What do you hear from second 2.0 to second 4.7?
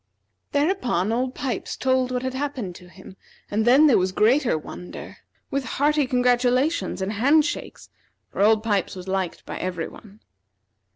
what had happened to him, and then there was greater